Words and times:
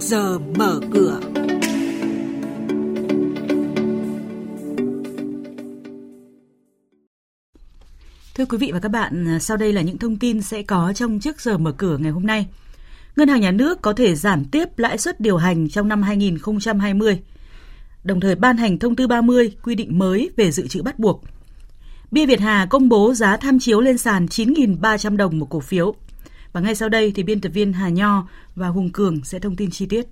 giờ 0.00 0.38
mở 0.38 0.80
cửa. 0.92 1.20
Thưa 8.34 8.44
quý 8.44 8.58
vị 8.58 8.70
và 8.72 8.80
các 8.80 8.88
bạn, 8.88 9.38
sau 9.40 9.56
đây 9.56 9.72
là 9.72 9.82
những 9.82 9.98
thông 9.98 10.16
tin 10.16 10.42
sẽ 10.42 10.62
có 10.62 10.92
trong 10.94 11.20
trước 11.20 11.40
giờ 11.40 11.58
mở 11.58 11.72
cửa 11.72 11.98
ngày 11.98 12.12
hôm 12.12 12.26
nay. 12.26 12.46
Ngân 13.16 13.28
hàng 13.28 13.40
Nhà 13.40 13.50
nước 13.50 13.82
có 13.82 13.92
thể 13.92 14.14
giảm 14.14 14.44
tiếp 14.44 14.68
lãi 14.76 14.98
suất 14.98 15.20
điều 15.20 15.36
hành 15.36 15.68
trong 15.68 15.88
năm 15.88 16.02
2020, 16.02 17.20
đồng 18.04 18.20
thời 18.20 18.34
ban 18.34 18.56
hành 18.56 18.78
thông 18.78 18.96
tư 18.96 19.06
30 19.06 19.56
quy 19.62 19.74
định 19.74 19.98
mới 19.98 20.30
về 20.36 20.50
dự 20.50 20.68
trữ 20.68 20.82
bắt 20.82 20.98
buộc. 20.98 21.24
Bia 22.10 22.26
Việt 22.26 22.40
Hà 22.40 22.66
công 22.70 22.88
bố 22.88 23.14
giá 23.14 23.36
tham 23.36 23.58
chiếu 23.58 23.80
lên 23.80 23.98
sàn 23.98 24.26
9.300 24.26 25.16
đồng 25.16 25.38
một 25.38 25.46
cổ 25.50 25.60
phiếu. 25.60 25.94
Và 26.52 26.60
ngay 26.60 26.74
sau 26.74 26.88
đây 26.88 27.12
thì 27.14 27.22
biên 27.22 27.40
tập 27.40 27.48
viên 27.48 27.72
Hà 27.72 27.88
Nho 27.88 28.28
và 28.56 28.68
Hùng 28.68 28.90
Cường 28.92 29.24
sẽ 29.24 29.38
thông 29.38 29.56
tin 29.56 29.70
chi 29.70 29.86
tiết. 29.86 30.06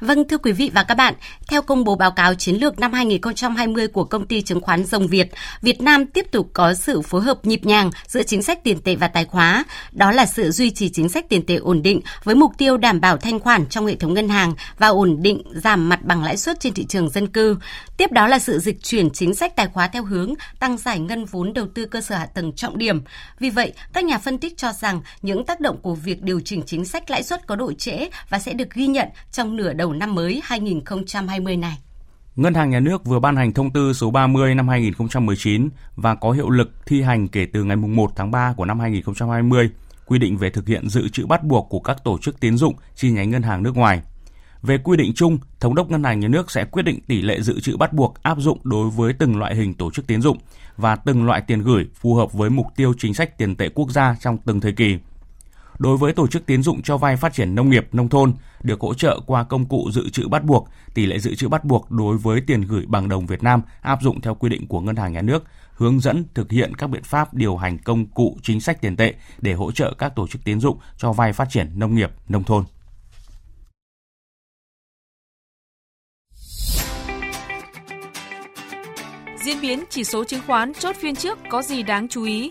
Vâng, 0.00 0.28
thưa 0.28 0.38
quý 0.38 0.52
vị 0.52 0.70
và 0.74 0.82
các 0.82 0.94
bạn, 0.94 1.14
theo 1.48 1.62
công 1.62 1.84
bố 1.84 1.96
báo 1.96 2.10
cáo 2.10 2.34
chiến 2.34 2.56
lược 2.56 2.78
năm 2.78 2.92
2020 2.92 3.88
của 3.88 4.04
công 4.04 4.26
ty 4.26 4.42
chứng 4.42 4.60
khoán 4.60 4.84
Rồng 4.84 5.06
Việt, 5.06 5.28
Việt 5.62 5.80
Nam 5.80 6.06
tiếp 6.06 6.26
tục 6.30 6.50
có 6.52 6.74
sự 6.74 7.02
phối 7.02 7.22
hợp 7.22 7.46
nhịp 7.46 7.66
nhàng 7.66 7.90
giữa 8.06 8.22
chính 8.22 8.42
sách 8.42 8.64
tiền 8.64 8.80
tệ 8.80 8.96
và 8.96 9.08
tài 9.08 9.24
khóa. 9.24 9.64
Đó 9.92 10.12
là 10.12 10.26
sự 10.26 10.50
duy 10.50 10.70
trì 10.70 10.88
chính 10.88 11.08
sách 11.08 11.28
tiền 11.28 11.46
tệ 11.46 11.56
ổn 11.56 11.82
định 11.82 12.00
với 12.24 12.34
mục 12.34 12.52
tiêu 12.58 12.76
đảm 12.76 13.00
bảo 13.00 13.16
thanh 13.16 13.40
khoản 13.40 13.66
trong 13.66 13.86
hệ 13.86 13.96
thống 13.96 14.14
ngân 14.14 14.28
hàng 14.28 14.54
và 14.78 14.88
ổn 14.88 15.22
định 15.22 15.42
giảm 15.54 15.88
mặt 15.88 16.02
bằng 16.02 16.24
lãi 16.24 16.36
suất 16.36 16.60
trên 16.60 16.74
thị 16.74 16.84
trường 16.84 17.10
dân 17.10 17.28
cư. 17.28 17.56
Tiếp 17.96 18.12
đó 18.12 18.26
là 18.26 18.38
sự 18.38 18.58
dịch 18.58 18.82
chuyển 18.82 19.10
chính 19.10 19.34
sách 19.34 19.56
tài 19.56 19.66
khóa 19.66 19.88
theo 19.88 20.04
hướng 20.04 20.34
tăng 20.58 20.78
giải 20.78 20.98
ngân 20.98 21.24
vốn 21.24 21.52
đầu 21.52 21.66
tư 21.74 21.86
cơ 21.86 22.00
sở 22.00 22.16
hạ 22.16 22.26
tầng 22.26 22.52
trọng 22.52 22.78
điểm. 22.78 23.02
Vì 23.38 23.50
vậy, 23.50 23.72
các 23.92 24.04
nhà 24.04 24.18
phân 24.18 24.38
tích 24.38 24.56
cho 24.56 24.72
rằng 24.72 25.02
những 25.22 25.44
tác 25.44 25.60
động 25.60 25.76
của 25.82 25.94
việc 25.94 26.22
điều 26.22 26.40
chỉnh 26.44 26.62
chính 26.66 26.84
sách 26.84 27.10
lãi 27.10 27.22
suất 27.22 27.46
có 27.46 27.56
độ 27.56 27.72
trễ 27.72 28.08
và 28.28 28.38
sẽ 28.38 28.52
được 28.52 28.70
ghi 28.74 28.86
nhận 28.86 29.08
trong 29.32 29.56
nửa 29.56 29.72
đầu 29.72 29.87
đầu 29.88 29.94
năm 29.94 30.14
mới 30.14 30.40
2020 30.44 31.56
này. 31.56 31.78
Ngân 32.36 32.54
hàng 32.54 32.70
Nhà 32.70 32.80
nước 32.80 33.04
vừa 33.04 33.20
ban 33.20 33.36
hành 33.36 33.52
thông 33.52 33.70
tư 33.70 33.92
số 33.92 34.10
30 34.10 34.54
năm 34.54 34.68
2019 34.68 35.68
và 35.96 36.14
có 36.14 36.30
hiệu 36.30 36.50
lực 36.50 36.86
thi 36.86 37.02
hành 37.02 37.28
kể 37.28 37.46
từ 37.52 37.64
ngày 37.64 37.76
1 37.76 38.10
tháng 38.16 38.30
3 38.30 38.54
của 38.56 38.64
năm 38.64 38.80
2020, 38.80 39.70
quy 40.06 40.18
định 40.18 40.36
về 40.36 40.50
thực 40.50 40.66
hiện 40.66 40.88
dự 40.88 41.08
trữ 41.08 41.26
bắt 41.26 41.44
buộc 41.44 41.66
của 41.70 41.80
các 41.80 42.04
tổ 42.04 42.18
chức 42.18 42.40
tiến 42.40 42.56
dụng 42.56 42.74
chi 42.94 43.10
nhánh 43.10 43.30
ngân 43.30 43.42
hàng 43.42 43.62
nước 43.62 43.76
ngoài. 43.76 44.02
Về 44.62 44.78
quy 44.78 44.96
định 44.96 45.12
chung, 45.14 45.38
Thống 45.60 45.74
đốc 45.74 45.90
Ngân 45.90 46.04
hàng 46.04 46.20
Nhà 46.20 46.28
nước 46.28 46.50
sẽ 46.50 46.64
quyết 46.64 46.82
định 46.82 47.00
tỷ 47.00 47.22
lệ 47.22 47.40
dự 47.40 47.60
trữ 47.60 47.76
bắt 47.76 47.92
buộc 47.92 48.22
áp 48.22 48.38
dụng 48.40 48.58
đối 48.64 48.90
với 48.90 49.12
từng 49.12 49.36
loại 49.36 49.54
hình 49.54 49.74
tổ 49.74 49.90
chức 49.90 50.06
tiến 50.06 50.22
dụng 50.22 50.38
và 50.76 50.96
từng 50.96 51.26
loại 51.26 51.40
tiền 51.40 51.62
gửi 51.62 51.86
phù 51.94 52.14
hợp 52.14 52.32
với 52.32 52.50
mục 52.50 52.66
tiêu 52.76 52.94
chính 52.98 53.14
sách 53.14 53.38
tiền 53.38 53.56
tệ 53.56 53.68
quốc 53.68 53.90
gia 53.90 54.16
trong 54.20 54.38
từng 54.38 54.60
thời 54.60 54.72
kỳ. 54.72 54.98
Đối 55.78 55.96
với 55.96 56.12
tổ 56.12 56.26
chức 56.26 56.46
tiến 56.46 56.62
dụng 56.62 56.82
cho 56.82 56.96
vay 56.96 57.16
phát 57.16 57.32
triển 57.32 57.54
nông 57.54 57.70
nghiệp, 57.70 57.88
nông 57.92 58.08
thôn 58.08 58.34
được 58.62 58.80
hỗ 58.80 58.94
trợ 58.94 59.20
qua 59.26 59.44
công 59.44 59.66
cụ 59.66 59.90
dự 59.92 60.10
trữ 60.10 60.28
bắt 60.28 60.44
buộc, 60.44 60.68
tỷ 60.94 61.06
lệ 61.06 61.18
dự 61.18 61.34
trữ 61.34 61.48
bắt 61.48 61.64
buộc 61.64 61.90
đối 61.90 62.16
với 62.16 62.40
tiền 62.40 62.60
gửi 62.60 62.84
bằng 62.86 63.08
đồng 63.08 63.26
Việt 63.26 63.42
Nam 63.42 63.62
áp 63.80 64.02
dụng 64.02 64.20
theo 64.20 64.34
quy 64.34 64.48
định 64.48 64.66
của 64.66 64.80
Ngân 64.80 64.96
hàng 64.96 65.12
Nhà 65.12 65.22
nước, 65.22 65.44
hướng 65.72 66.00
dẫn 66.00 66.24
thực 66.34 66.50
hiện 66.50 66.74
các 66.76 66.86
biện 66.86 67.02
pháp 67.02 67.34
điều 67.34 67.56
hành 67.56 67.78
công 67.78 68.06
cụ 68.06 68.36
chính 68.42 68.60
sách 68.60 68.80
tiền 68.80 68.96
tệ 68.96 69.14
để 69.40 69.52
hỗ 69.52 69.72
trợ 69.72 69.94
các 69.98 70.16
tổ 70.16 70.26
chức 70.28 70.44
tiến 70.44 70.60
dụng 70.60 70.78
cho 70.96 71.12
vay 71.12 71.32
phát 71.32 71.48
triển 71.50 71.70
nông 71.74 71.94
nghiệp, 71.94 72.10
nông 72.28 72.44
thôn. 72.44 72.64
Diễn 79.44 79.60
biến 79.62 79.84
chỉ 79.90 80.04
số 80.04 80.24
chứng 80.24 80.42
khoán 80.46 80.74
chốt 80.74 80.96
phiên 80.96 81.16
trước 81.16 81.38
có 81.50 81.62
gì 81.62 81.82
đáng 81.82 82.08
chú 82.08 82.24
ý? 82.24 82.50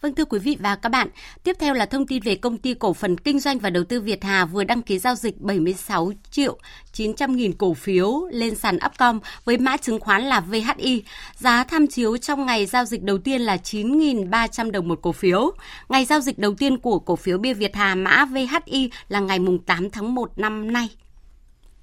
Vâng 0.00 0.14
thưa 0.14 0.24
quý 0.24 0.38
vị 0.38 0.56
và 0.60 0.76
các 0.76 0.88
bạn, 0.88 1.08
tiếp 1.44 1.56
theo 1.58 1.74
là 1.74 1.86
thông 1.86 2.06
tin 2.06 2.22
về 2.22 2.34
công 2.34 2.58
ty 2.58 2.74
cổ 2.74 2.92
phần 2.92 3.18
kinh 3.18 3.40
doanh 3.40 3.58
và 3.58 3.70
đầu 3.70 3.84
tư 3.84 4.00
Việt 4.00 4.24
Hà 4.24 4.44
vừa 4.44 4.64
đăng 4.64 4.82
ký 4.82 4.98
giao 4.98 5.14
dịch 5.14 5.40
76 5.40 6.12
triệu 6.30 6.58
900 6.92 7.36
nghìn 7.36 7.52
cổ 7.52 7.74
phiếu 7.74 8.26
lên 8.30 8.54
sàn 8.54 8.78
Upcom 8.86 9.20
với 9.44 9.58
mã 9.58 9.76
chứng 9.76 10.00
khoán 10.00 10.22
là 10.22 10.40
VHI. 10.40 11.02
Giá 11.34 11.64
tham 11.64 11.86
chiếu 11.86 12.16
trong 12.16 12.46
ngày 12.46 12.66
giao 12.66 12.84
dịch 12.84 13.02
đầu 13.02 13.18
tiên 13.18 13.40
là 13.40 13.56
9.300 13.56 14.70
đồng 14.70 14.88
một 14.88 14.98
cổ 15.02 15.12
phiếu. 15.12 15.50
Ngày 15.88 16.04
giao 16.04 16.20
dịch 16.20 16.38
đầu 16.38 16.54
tiên 16.54 16.78
của 16.78 16.98
cổ 16.98 17.16
phiếu 17.16 17.38
bia 17.38 17.54
Việt 17.54 17.76
Hà 17.76 17.94
mã 17.94 18.24
VHI 18.24 18.90
là 19.08 19.20
ngày 19.20 19.38
8 19.66 19.90
tháng 19.90 20.14
1 20.14 20.30
năm 20.36 20.72
nay. 20.72 20.88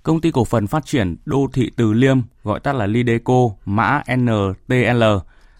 Công 0.04 0.22
ty 0.22 0.32
cổ 0.32 0.46
phần 0.46 0.68
phát 0.68 0.86
triển 0.86 1.16
đô 1.26 1.48
thị 1.54 1.72
Từ 1.76 1.94
Liêm, 1.94 2.18
gọi 2.44 2.60
tắt 2.60 2.76
là 2.76 2.88
Lideco, 2.88 3.50
mã 3.66 4.04
NTL, 4.16 5.04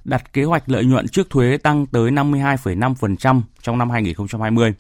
đặt 0.06 0.34
kế 0.34 0.44
hoạch 0.44 0.70
lợi 0.70 0.86
nhuận 0.86 1.08
trước 1.08 1.30
thuế 1.30 1.58
tăng 1.58 1.86
tới 1.86 2.12
52,5% 2.12 3.42
trong 3.62 3.78
năm 3.78 3.90
2020. 3.90 4.74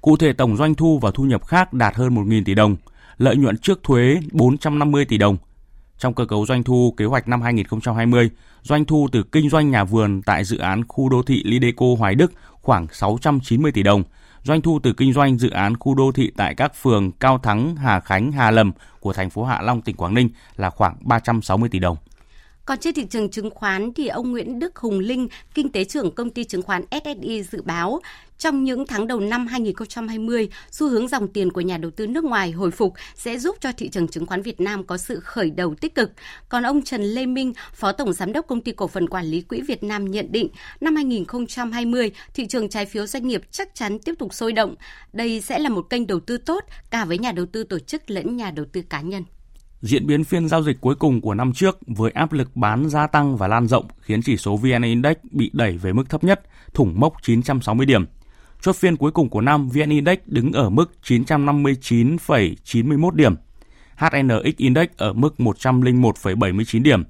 Cụ 0.00 0.16
thể 0.16 0.32
tổng 0.32 0.56
doanh 0.56 0.74
thu 0.74 0.98
và 0.98 1.10
thu 1.14 1.24
nhập 1.24 1.46
khác 1.46 1.72
đạt 1.72 1.94
hơn 1.94 2.14
1.000 2.14 2.44
tỷ 2.44 2.54
đồng, 2.54 2.76
lợi 3.18 3.36
nhuận 3.36 3.58
trước 3.58 3.82
thuế 3.82 4.20
450 4.32 5.04
tỷ 5.04 5.18
đồng. 5.18 5.36
Trong 5.98 6.14
cơ 6.14 6.24
cấu 6.24 6.46
doanh 6.46 6.62
thu 6.62 6.94
kế 6.96 7.04
hoạch 7.04 7.28
năm 7.28 7.42
2020, 7.42 8.30
doanh 8.62 8.84
thu 8.84 9.08
từ 9.12 9.22
kinh 9.22 9.50
doanh 9.50 9.70
nhà 9.70 9.84
vườn 9.84 10.22
tại 10.22 10.44
dự 10.44 10.58
án 10.58 10.84
khu 10.88 11.08
đô 11.08 11.22
thị 11.22 11.42
Lideco 11.44 11.86
Hoài 11.98 12.14
Đức 12.14 12.32
khoảng 12.52 12.86
690 12.92 13.72
tỷ 13.72 13.82
đồng, 13.82 14.02
doanh 14.42 14.60
thu 14.60 14.78
từ 14.82 14.92
kinh 14.92 15.12
doanh 15.12 15.38
dự 15.38 15.50
án 15.50 15.76
khu 15.76 15.94
đô 15.94 16.12
thị 16.12 16.32
tại 16.36 16.54
các 16.54 16.72
phường 16.82 17.12
Cao 17.12 17.38
Thắng, 17.38 17.76
Hà 17.76 18.00
Khánh, 18.00 18.32
Hà 18.32 18.50
Lâm 18.50 18.72
của 19.00 19.12
thành 19.12 19.30
phố 19.30 19.44
Hạ 19.44 19.60
Long, 19.62 19.82
tỉnh 19.82 19.96
Quảng 19.96 20.14
Ninh 20.14 20.28
là 20.56 20.70
khoảng 20.70 20.96
360 21.00 21.68
tỷ 21.68 21.78
đồng. 21.78 21.96
Còn 22.68 22.78
trên 22.78 22.94
thị 22.94 23.04
trường 23.10 23.30
chứng 23.30 23.50
khoán 23.50 23.92
thì 23.92 24.08
ông 24.08 24.30
Nguyễn 24.30 24.58
Đức 24.58 24.76
Hùng 24.76 24.98
Linh, 24.98 25.28
kinh 25.54 25.72
tế 25.72 25.84
trưởng 25.84 26.14
công 26.14 26.30
ty 26.30 26.44
chứng 26.44 26.62
khoán 26.62 26.84
SSI 26.90 27.42
dự 27.42 27.62
báo 27.62 28.00
trong 28.38 28.64
những 28.64 28.86
tháng 28.86 29.06
đầu 29.06 29.20
năm 29.20 29.46
2020, 29.46 30.48
xu 30.70 30.88
hướng 30.88 31.08
dòng 31.08 31.28
tiền 31.28 31.52
của 31.52 31.60
nhà 31.60 31.76
đầu 31.76 31.90
tư 31.90 32.06
nước 32.06 32.24
ngoài 32.24 32.50
hồi 32.50 32.70
phục 32.70 32.94
sẽ 33.14 33.38
giúp 33.38 33.56
cho 33.60 33.72
thị 33.72 33.88
trường 33.88 34.08
chứng 34.08 34.26
khoán 34.26 34.42
Việt 34.42 34.60
Nam 34.60 34.84
có 34.84 34.96
sự 34.96 35.20
khởi 35.20 35.50
đầu 35.50 35.74
tích 35.74 35.94
cực. 35.94 36.10
Còn 36.48 36.62
ông 36.62 36.82
Trần 36.82 37.02
Lê 37.02 37.26
Minh, 37.26 37.52
Phó 37.74 37.92
Tổng 37.92 38.12
Giám 38.12 38.32
đốc 38.32 38.46
Công 38.46 38.60
ty 38.60 38.72
Cổ 38.72 38.86
phần 38.86 39.08
Quản 39.08 39.26
lý 39.26 39.40
Quỹ 39.40 39.60
Việt 39.60 39.82
Nam 39.82 40.04
nhận 40.10 40.32
định, 40.32 40.48
năm 40.80 40.96
2020, 40.96 42.10
thị 42.34 42.46
trường 42.46 42.68
trái 42.68 42.86
phiếu 42.86 43.06
doanh 43.06 43.28
nghiệp 43.28 43.42
chắc 43.50 43.74
chắn 43.74 43.98
tiếp 43.98 44.14
tục 44.18 44.34
sôi 44.34 44.52
động. 44.52 44.74
Đây 45.12 45.40
sẽ 45.40 45.58
là 45.58 45.68
một 45.68 45.90
kênh 45.90 46.06
đầu 46.06 46.20
tư 46.20 46.38
tốt 46.38 46.64
cả 46.90 47.04
với 47.04 47.18
nhà 47.18 47.32
đầu 47.32 47.46
tư 47.46 47.64
tổ 47.64 47.78
chức 47.78 48.10
lẫn 48.10 48.36
nhà 48.36 48.50
đầu 48.50 48.66
tư 48.72 48.82
cá 48.82 49.00
nhân. 49.00 49.24
Diễn 49.82 50.06
biến 50.06 50.24
phiên 50.24 50.48
giao 50.48 50.62
dịch 50.62 50.80
cuối 50.80 50.94
cùng 50.94 51.20
của 51.20 51.34
năm 51.34 51.52
trước 51.52 51.78
với 51.86 52.10
áp 52.10 52.32
lực 52.32 52.56
bán 52.56 52.88
gia 52.88 53.06
tăng 53.06 53.36
và 53.36 53.48
lan 53.48 53.66
rộng 53.66 53.88
khiến 54.00 54.22
chỉ 54.22 54.36
số 54.36 54.56
VN 54.56 54.82
Index 54.82 55.16
bị 55.30 55.50
đẩy 55.52 55.78
về 55.78 55.92
mức 55.92 56.10
thấp 56.10 56.24
nhất, 56.24 56.40
thủng 56.74 57.00
mốc 57.00 57.14
960 57.22 57.86
điểm. 57.86 58.06
Chốt 58.60 58.76
phiên 58.76 58.96
cuối 58.96 59.10
cùng 59.10 59.28
của 59.28 59.40
năm, 59.40 59.68
VN 59.68 59.90
Index 59.90 60.18
đứng 60.26 60.52
ở 60.52 60.70
mức 60.70 60.92
959,91 61.04 63.10
điểm. 63.10 63.34
HNX 63.96 64.56
Index 64.56 64.88
ở 64.96 65.12
mức 65.12 65.34
101,79 65.38 66.82
điểm. 66.82 67.04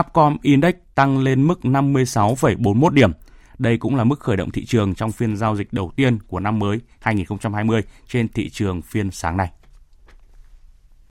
Upcom 0.00 0.36
Index 0.42 0.74
tăng 0.94 1.18
lên 1.18 1.46
mức 1.46 1.60
56,41 1.62 2.90
điểm. 2.90 3.12
Đây 3.58 3.78
cũng 3.78 3.96
là 3.96 4.04
mức 4.04 4.20
khởi 4.20 4.36
động 4.36 4.50
thị 4.50 4.64
trường 4.64 4.94
trong 4.94 5.12
phiên 5.12 5.36
giao 5.36 5.56
dịch 5.56 5.72
đầu 5.72 5.92
tiên 5.96 6.18
của 6.28 6.40
năm 6.40 6.58
mới 6.58 6.80
2020 7.00 7.82
trên 8.08 8.28
thị 8.28 8.50
trường 8.50 8.82
phiên 8.82 9.10
sáng 9.10 9.36
nay. 9.36 9.48